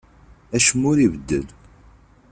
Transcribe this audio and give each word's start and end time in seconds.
Acemma 0.55 0.87
ur 0.91 0.97
ibeddel. 1.05 1.47